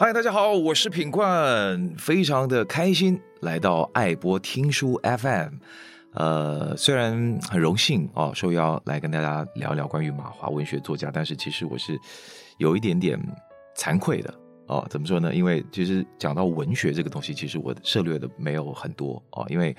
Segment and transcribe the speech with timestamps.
[0.00, 5.54] 嗨，大家好，我是品冠，非常的开心来到爱播听书 FM。
[6.12, 11.98] 呃，虽然很荣幸哦，受邀来跟大家聊聊关于马华文学作家，但是其实我是
[12.58, 13.18] 有一点点
[13.76, 14.32] 惭愧的
[14.68, 14.86] 哦。
[14.88, 15.34] 怎么说呢？
[15.34, 19.44] 因为其实讲到文学这个东西，其实我涉略的没有很多哦。
[19.48, 19.76] 因为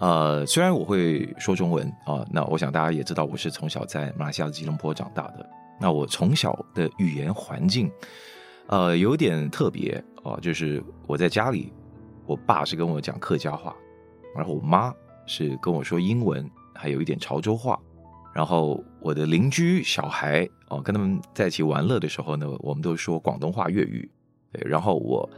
[0.00, 5.48] 呃，虽然我会说中文啊、那我想大家也知道，我是从小在马来西亚吉隆坡长大的。
[5.80, 7.88] 那我从小的语言环境。
[8.66, 11.70] 呃，有点特别哦，就是我在家里，
[12.24, 13.76] 我爸是跟我讲客家话，
[14.34, 14.92] 然后我妈
[15.26, 17.78] 是跟我说英文，还有一点潮州话。
[18.34, 24.10] 然后我的邻居小孩哦，跟他们在一起玩乐的时候呢，我们都说广东话、粤语。
[24.50, 25.28] 对，然后我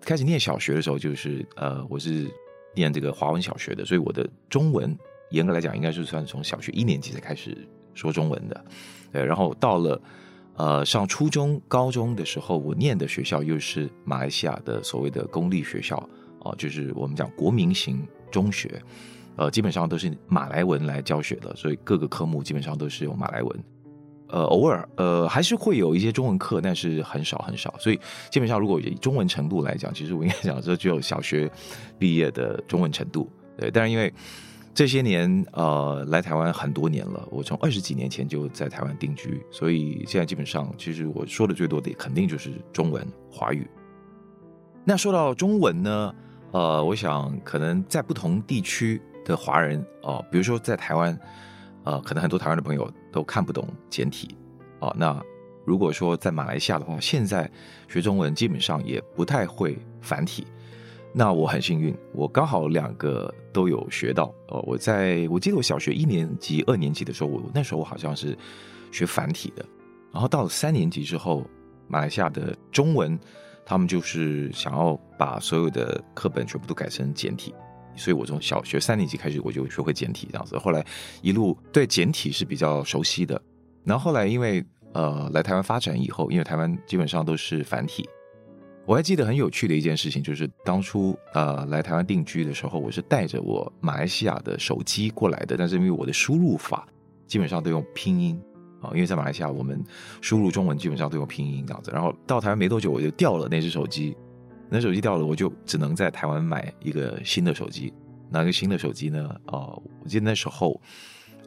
[0.00, 2.28] 开始念小学的时候，就是呃，我是
[2.74, 4.98] 念这个华文小学的，所以我的中文
[5.30, 7.56] 严格来讲，应该是算从小学一年级才开始
[7.94, 8.64] 说中文的。
[9.12, 10.00] 对，然后到了。
[10.56, 15.96] 呃，上初中、高中的时候，我念的学校又是马来西亚的所谓的公立学校，
[16.38, 18.80] 哦、呃，就是我们讲国民型中学，
[19.34, 23.64] 呃，基本上都是马来文来教学的，所以各个科目基本上都是用马来文。
[24.28, 27.74] 呃，偶尔呃还是会有一些中文课，但是很少很少。
[27.80, 27.98] 所以
[28.30, 31.50] 基本上如果以中文程度来讲，其实我应该讲说只有小学
[31.98, 33.28] 毕业的中文程度。
[33.56, 34.12] 对，但是因为。
[34.74, 37.24] 这些年，呃，来台湾很多年了。
[37.30, 43.66] 我从二十几年前就在台湾定居，所以现在基本上，其实我说的最多的肯定就是中文、华语。
[44.84, 46.14] 那说到中文呢，
[46.50, 51.16] 呃，我想可能在不同地区的华人，哦、呃，比如说在台湾，
[51.84, 54.36] 呃，可能很多台湾的朋友都看不懂简体，
[54.80, 55.22] 哦、呃，那
[55.64, 57.48] 如果说在马来西亚的话，现在
[57.88, 60.48] 学中文基本上也不太会繁体。
[61.16, 64.34] 那我很幸运，我刚好两个都有学到。
[64.48, 68.36] 哦，我在我记得我小学一年级、二年级的时候，我那时候我好像是
[68.90, 69.64] 学繁体的。
[70.12, 71.46] 然后到了三年级之后，
[71.86, 73.16] 马来西亚的中文，
[73.64, 77.54] 他们就是想要把所有的课本全部都改成简体，
[77.94, 80.58] 所以我从小学三年级开始我就学会简体这样子。
[80.58, 80.84] 后来
[81.22, 83.40] 一路对简体是比较熟悉的。
[83.84, 88.04] 然后后来因为呃来台湾发展以后，因为台湾基本上都是繁体。
[88.86, 96.86] 我还记得很有趣的一件事情，就是当初呃来台湾定居的时候，我是带着我马来西亚的手机过来的，但是因为我的输入法
[97.26, 98.38] 基本上都用拼音
[98.82, 99.82] 啊，因为在马来西亚我们
[100.20, 101.90] 输入中文基本上都用拼音这样子。
[101.92, 104.14] 然后到台湾没多久，我就掉了那只手机，
[104.68, 107.90] 那手机掉了，我就只能在台湾买一个新的手机。
[108.28, 109.34] 那个新的手机呢？
[109.46, 110.78] 哦，我记得那时候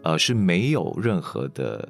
[0.02, 1.88] 呃是没有任何的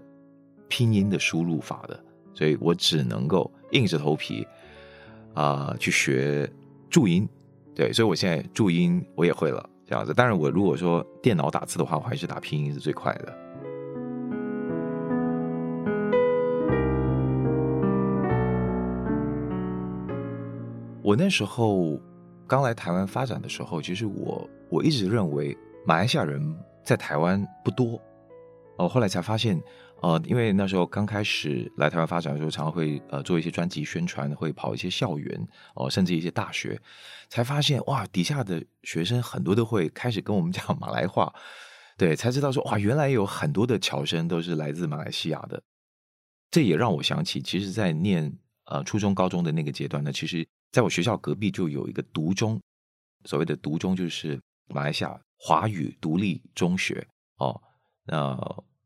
[0.68, 1.98] 拼音的输入法的，
[2.34, 4.46] 所以我只能够硬着头皮。
[5.38, 6.52] 啊、去学
[6.90, 7.30] 注音，
[7.76, 10.12] 对，所以我现在注音我也会了，这样子。
[10.12, 13.38] 当然，我如果说电脑打字的话，我还是打拼音是最快的。
[21.04, 22.02] 我那时候
[22.48, 25.56] 刚来台湾发展的时候，其实我我一直认为
[25.86, 26.42] 马来西亚人
[26.84, 28.02] 在台湾不多，
[28.78, 29.62] 哦，后来才发现。
[30.00, 35.36] 呃，因为那时候刚开始来台湾发展的时候，常常会呃做一些专辑宣传，会跑一些校园
[35.74, 36.80] 哦、呃，甚至一些大学，
[37.30, 41.34] 才发现哇，底下的学生很多都会开始跟我们讲马来话，
[41.98, 45.64] 对，才知道说哇，原来有很多的侨生都是来自马来西亚的。
[46.52, 48.32] 这也让我想起，其实，在念
[48.66, 52.62] 呃初中、高中的那个阶段呢，其实在我学校隔壁就有一个独中，
[53.26, 57.60] 所谓的独中就是马来西亚华语独立中学哦，
[58.06, 58.38] 那、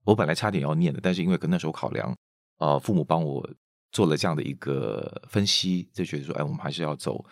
[0.04, 2.16] 我本来差点要念的，但是因为跟那时候考量，
[2.58, 3.48] 呃，父母帮我
[3.92, 7.24] 做了这样的一个分析，就觉得说，哎，我们还是要走，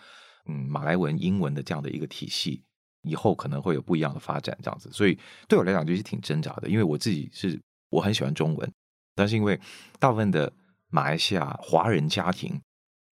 [0.46, 2.64] 嗯，马来文、英文的这样的一个体系，
[3.02, 4.88] 以后可能会有不一样的发展，这样子。
[4.92, 8.72] 所以对我来讲就是挺挣扎的，因为我自己是我很喜欢中文，
[9.16, 9.60] 但是因为
[9.98, 10.52] 大部分的
[10.88, 12.60] 马来西亚华人家庭，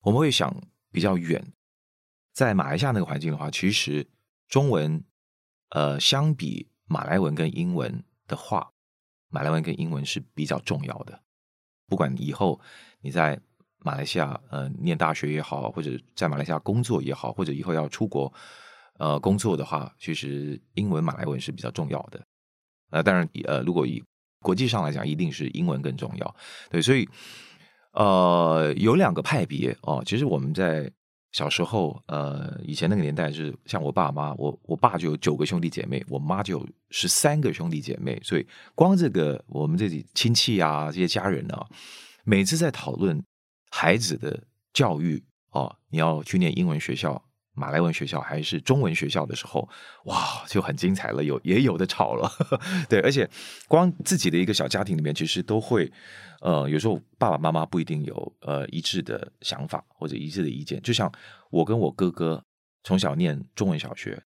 [0.01, 0.56] 我们会想
[0.91, 1.45] 比较远，
[2.33, 4.07] 在马来西亚那个环境的话，其实
[4.47, 5.03] 中文，
[5.72, 8.71] 呃，相比马来文跟英文的话。
[9.31, 11.19] 马来文跟英文是比较重要的，
[11.88, 12.60] 不管以后
[13.01, 13.39] 你在
[13.80, 18.31] 马来西亚呃念大学也好，或者在马来西亚工作也好，或者以后要出国
[19.00, 22.22] 呃工作的话，其实英文、马来文是比较重要的。
[22.92, 24.04] 呃，当然呃，如果以
[24.42, 26.36] 国际上来讲，一定是英文更重要。
[26.69, 27.10] 对，所以
[27.94, 30.92] 呃有两个派别哦，其实我们在。
[31.31, 38.45] 小时候，呃，以前那个年代是像我爸妈，我我爸就有九个兄弟姐妹，我妈就有十三个兄弟姐妹，所以
[38.75, 41.66] 光这个我们这里亲戚啊，这些家人啊，
[42.25, 43.24] 每次在讨论
[43.69, 44.44] 孩子的
[44.74, 49.68] 教育哦，你要去念英文学校马来文学校还是中文学校的时候，
[50.06, 52.31] 哇，就很精彩了，有也有的吵了，
[52.88, 53.30] 对，而且
[53.68, 55.92] 光自己的一个小家庭里面，其实都会，
[56.39, 60.81] 呃，有时候爸爸妈妈不一定有呃一致的想法或者一致的意见。
[60.81, 61.12] 就像
[61.50, 62.42] 我跟我哥哥
[62.83, 64.24] 从小念中文小学，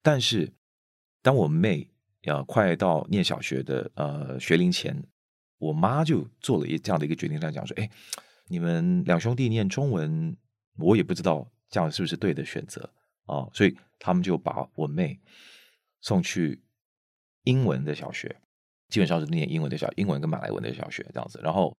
[0.00, 0.52] 但是
[1.22, 1.90] 当我妹
[2.22, 5.02] 要快到念小学的呃学龄前，
[5.58, 7.90] 我妈就做了一这样的一个决定，她讲说：“哎，
[8.46, 10.36] 你们两兄弟念中文，
[10.78, 12.92] 我也不知道。”这样是不是对的选择
[13.26, 13.48] 啊？
[13.54, 15.18] 所以他们就把我妹
[16.00, 16.62] 送去
[17.44, 18.40] 英文的小学，
[18.88, 21.40] 基本上是念英文的小英文跟马来文的小学这样子。
[21.42, 21.76] 然后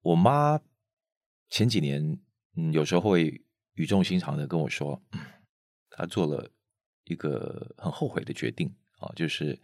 [0.00, 0.60] 我妈
[1.48, 2.18] 前几年
[2.54, 3.44] 嗯，有时候会
[3.74, 5.02] 语重心长的跟我说，
[5.90, 6.50] 她做了
[7.04, 9.60] 一个很后悔的决定啊，就是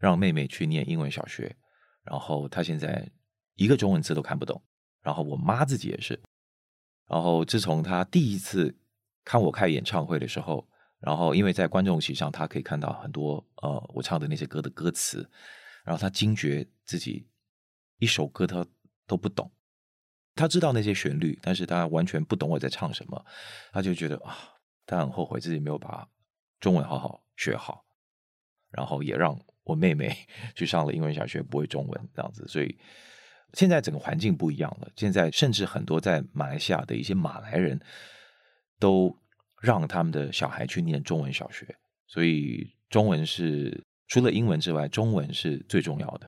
[0.00, 1.54] 让妹妹去念英文小学。
[2.02, 3.08] 然后她现在
[3.54, 4.60] 一个中文字都看不懂，
[5.02, 6.20] 然后我妈自己也是。
[7.06, 8.74] 然后自从她第一次
[9.24, 15.28] 看我开演唱会的时候，然后因为在观众席上，他可以看到很多呃我唱的那些歌的歌词，
[15.84, 17.28] 然后他惊觉自己
[17.98, 18.66] 一首歌他
[19.06, 19.50] 都不懂，
[20.34, 23.24] 他知道那些旋律，但是他完全不懂我在唱什么，
[23.72, 24.36] 他就觉得啊，
[24.86, 26.08] 他很后悔自己没有把
[26.60, 27.84] 中文好好学好，
[28.70, 30.16] 然后也让我妹妹
[30.56, 32.78] 去上了英文小学，不会中文这样子，所以
[33.54, 37.80] 现在整个环境不一样了，现在甚至很多在马来西亚的一些马来人。
[38.82, 39.16] 都
[39.60, 41.64] 让他们的小孩去念中文小学，
[42.08, 46.26] 所以中文是除了英文之外，中文是最重要的。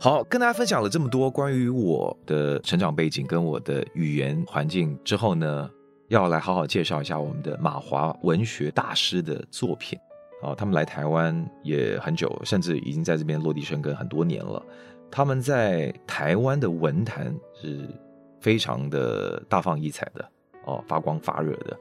[0.00, 5.70] 好，跟大家分享了这么多关于我的成长背景跟我的语言环境之后呢，
[6.08, 9.96] 要来好好介绍一下我们的马华文学大师的作品。
[10.42, 14.60] 啊，他们来台湾也很久，甚至已经在这边落地生根很多年了。
[15.10, 17.88] 他们在台湾的文坛是
[18.40, 20.28] 非常的大放异彩的
[20.64, 21.76] 哦，发光发热的。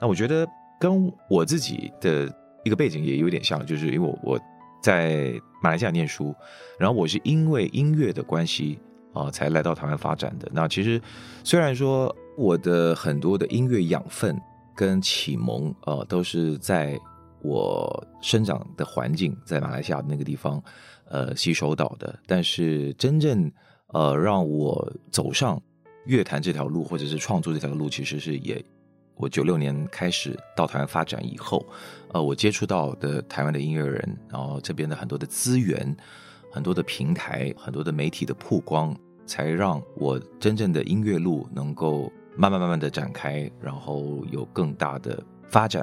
[0.00, 0.46] 那我觉得
[0.80, 2.32] 跟我自己的
[2.64, 4.40] 一个背景也有点像，就是因为我我
[4.82, 5.32] 在
[5.62, 6.34] 马来西亚念书，
[6.78, 8.78] 然后我是因为音乐的关系
[9.12, 10.48] 啊、才来到台湾发展的。
[10.52, 11.00] 那其实
[11.42, 14.40] 虽然说我的很多的音乐养分
[14.76, 16.96] 跟启蒙啊、都是在
[17.42, 20.62] 我生长的环境，在马来西亚那个地方。
[21.10, 23.50] 呃，吸收到的，但是真正
[23.94, 25.60] 呃让我走上
[26.04, 28.62] 乐坛这条路，或者是创作这条路，其实是也
[29.16, 31.64] 我九六年开始到台湾发展以后，
[32.12, 35.96] 呃，我接触到的台湾的音乐人，然后这边的很多的资源、
[36.52, 38.94] 很多的平台、很多的媒体的曝光，
[39.24, 45.82] 才让我真正的音乐路能够慢慢慢慢的展开，然后有更大的发展。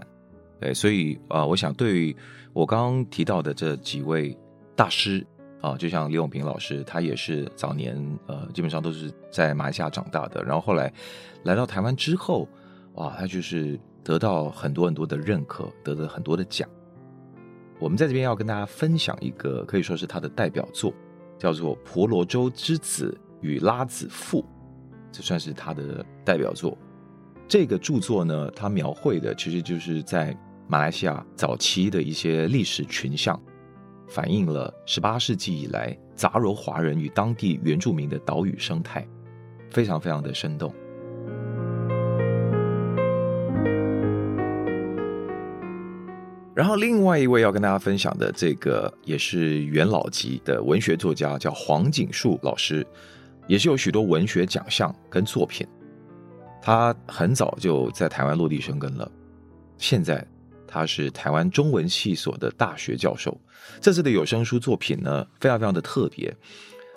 [0.59, 2.15] 对，所以啊、呃，我想对
[2.53, 4.37] 我刚刚提到的这几位。
[4.75, 5.25] 大师
[5.61, 10.91] 啊，就像李永平老师，他也是早年呃，基本上都是在马来西亚长大的，然后后来
[11.43, 12.47] 来到台湾之后，
[12.95, 16.69] 哇，他就是得到很多很多的认可，得了很多的奖。
[17.79, 20.93] 我们在这边要跟大家分享一个可以说是他的代表作，
[21.39, 24.41] 叫做《婆罗洲之子与拉子妇》，
[25.11, 26.77] 这算是他的代表作。
[27.47, 30.35] 这个著作呢，他描绘的其实就是在
[30.67, 33.39] 马来西亚早期的一些历史群像。
[34.07, 39.07] 反映了十八世纪以来杂糅华人与当地原住民的岛屿生态，
[39.69, 40.73] 非常非常的生动。
[46.53, 52.87] 然后，另外一位要跟大家分享的这个也是元老级的文学作家，叫黄锦树老师，
[53.45, 55.67] 也是有许多文学奖项跟作品。
[56.61, 59.11] 他很早就在台湾落地生根了，
[59.77, 60.25] 现在。
[60.67, 63.39] 他是台湾中文系所的大学教授。
[63.81, 66.35] 这次的有声书作品呢，非常非常的特别。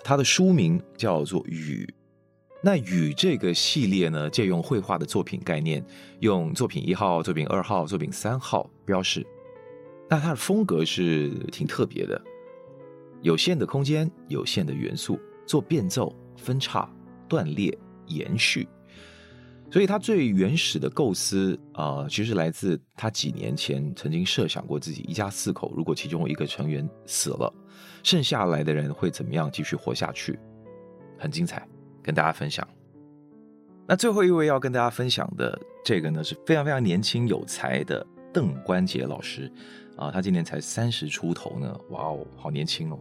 [0.03, 1.85] 他的书名叫做《雨》。
[2.61, 5.85] 那《雨》这个系列呢，借用绘画的作品概念，
[6.19, 9.25] 用作品一号、作品二号、作品三号标示。
[10.09, 12.21] 那它的风格是挺特别的，
[13.21, 16.89] 有限的空间，有限的元素，做变奏、分叉、
[17.27, 18.67] 断裂、延续。
[19.71, 27.53] 所以，他最原始的构思啊、其实来自他几年前曾经设想过自己一家四口，如果其中一个成员死了，
[28.01, 30.39] 剩下来的人会怎么样继续活下去？
[31.19, 31.67] 很精彩，
[32.01, 32.67] 跟大家分享。
[33.87, 39.51] 那最后一位要跟大家分享的这个呢，是非常非常年轻有才的邓关杰老师
[39.97, 42.97] 啊、他今年才三十出头呢，哇哦，好年轻哦！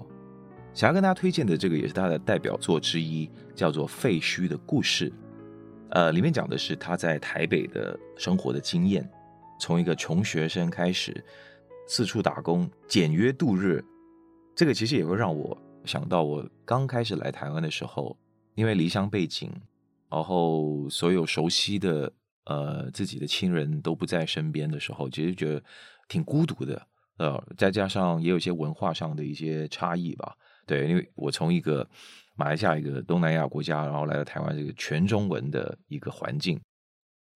[0.74, 5.08] 想要跟大家推荐的这个也是他的代表作之一，叫做《废墟的故事》。
[5.90, 9.08] 呃，里面讲的是他在台北的生活的经验，
[9.58, 11.24] 从一个穷学生开始，
[11.86, 13.82] 四处打工，简约度日。
[14.54, 18.16] 这个其实也会让我想到我刚开始来台湾的时候，
[18.54, 19.50] 因为离乡背井，
[20.10, 22.12] 然后所有熟悉的
[22.44, 25.62] 呃自己的亲人都不在身边的时候，其实觉得
[26.08, 26.86] 挺孤独的。
[27.18, 30.36] 呃，再加上也有一些文化上的一些差异吧。
[30.68, 31.88] 对，因为我从一个
[32.36, 36.60] 马来西亚一个东南亚国家，然后来到台湾这个全中文的一个环境，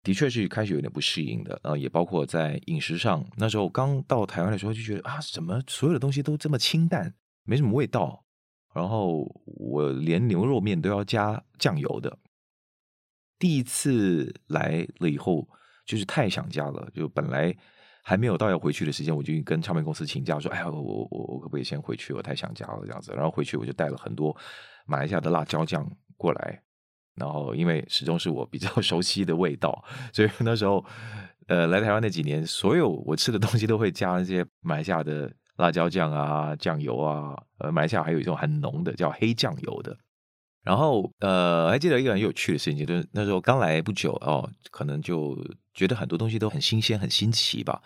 [0.02, 1.58] 的确是开始有点不适应的。
[1.64, 8.22] 呃，也包括在饮食上，那时候刚到台湾的时候就觉得啊，怎么所有的东西都这么清淡，没什么味道。
[8.74, 12.18] 然后我连牛肉面都要加酱油的。
[13.38, 15.48] 第一次来了以后，
[15.86, 17.56] 就是太想家了，就本来。
[18.02, 22.12] 还没有到要回去的时间，我就跟唱片公司请假说：“哎呀，我我我可不可以先回去？
[22.12, 24.36] 我太想家了这样子。”然后回去我就带了很多
[24.86, 26.60] 马来西亚的辣椒酱过来。
[27.14, 30.84] 然后因为始终是我比较 熟悉的味道，所以那时候
[31.46, 37.36] 呃来台湾那几年，所有我吃的东西都会加一些马来西亚的辣椒酱啊、酱油啊。
[37.58, 39.96] 呃，马来西亚还有一种很浓的叫黑酱油的。
[40.62, 45.36] 然后呃，还记得一个很有趣的事情，就是那时候刚来不久哦，可能就。
[45.74, 47.80] 觉得很多东西都很新鲜、很新奇吧。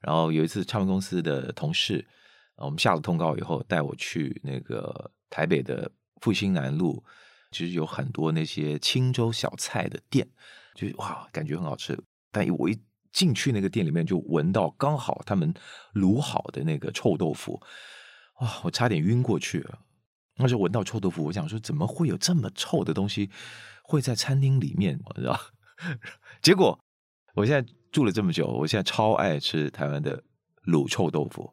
[0.00, 2.06] 然后有一次，唱片公司的同事，
[2.54, 7.02] 我们下了通告以后，带我去那个台北的复兴南路，
[7.50, 10.24] 其实有很多那些青州小菜的店，
[10.76, 11.98] 就哇，感觉很好吃。
[12.30, 12.80] 但我一
[13.12, 15.52] 进去那个店里面，就闻到刚好他们
[15.94, 17.60] 卤好的那个臭豆腐，
[18.40, 19.80] 哇，我差点晕过去了。
[20.36, 23.30] 那时候闻到臭豆腐，我想说，怎么会有这么臭的东西
[23.82, 24.98] 会在餐厅里面？
[25.04, 25.38] 我知道，
[26.42, 26.78] 结果。
[27.34, 30.22] 我现在住了这么久，我现在超爱吃台湾的
[30.66, 31.50] 卤臭豆腐。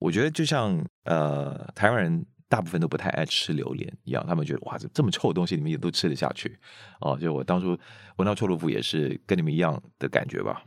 [0.00, 6.58] 我觉得就像呃，台湾人大部分都不太爱吃榴莲一样，他们觉得哇，这这么臭的东西，你们也都吃得下去
[7.00, 7.16] 哦。
[7.16, 7.78] 就我当初
[8.16, 10.64] 闻到臭豆腐也是跟你们一样的感觉吧。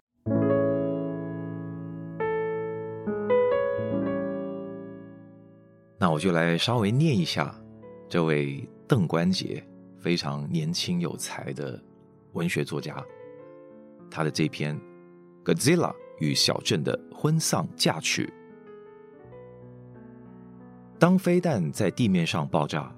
[5.97, 7.53] 那我就来稍微念一下
[8.07, 9.63] 这位邓关杰
[9.97, 11.81] 非常年轻有才的
[12.33, 13.03] 文学作家。
[14.09, 14.79] 他的这篇
[15.43, 18.25] 《Godzilla 与小镇的婚丧嫁娶》，
[20.99, 22.95] 当飞弹在地面上爆炸，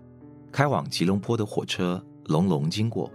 [0.51, 3.12] 开往吉隆坡的火车隆隆经过，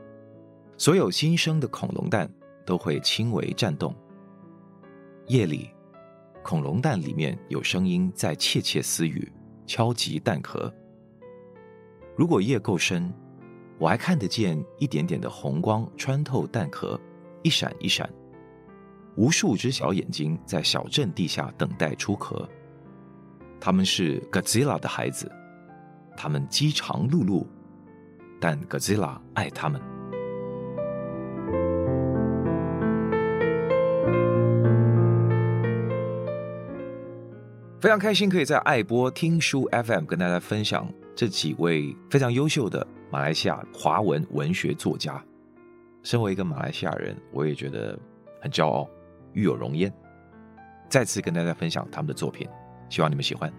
[0.76, 2.28] 所有新生的恐龙蛋
[2.66, 3.94] 都会轻微颤动。
[5.28, 5.70] 夜里，
[6.42, 9.30] 恐龙蛋里面有声音在窃窃私语，
[9.66, 10.72] 敲击蛋壳。
[12.16, 13.12] 如果夜够深，
[13.78, 17.00] 我还看得见一点点的红光穿透蛋壳。
[17.42, 18.08] 一闪一闪，
[19.16, 22.48] 无数只小眼睛在小镇地下等待出壳。
[23.60, 25.30] 他们是 Godzilla 的孩子，
[26.16, 27.46] 他们饥肠辘辘，
[28.40, 29.93] 但 Godzilla 爱他们。
[37.84, 45.22] 非常开心可以在爱播听书 FM 跟大家分享这几位非常优秀的马来西亚华文文学作家。
[46.02, 47.98] 身为一个马来西亚人，我也觉得
[48.40, 48.88] 很骄傲，
[49.34, 49.92] 遇有荣焉。
[50.88, 52.48] 再次跟大家分享他们的作品，
[52.88, 53.52] 希望你们喜欢。